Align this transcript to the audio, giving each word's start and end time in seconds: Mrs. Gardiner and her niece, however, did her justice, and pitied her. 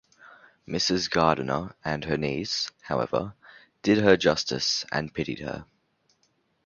Mrs. 0.67 1.11
Gardiner 1.11 1.75
and 1.85 2.05
her 2.05 2.17
niece, 2.17 2.71
however, 2.81 3.35
did 3.83 3.99
her 3.99 4.17
justice, 4.17 4.83
and 4.91 5.13
pitied 5.13 5.41
her. 5.41 5.65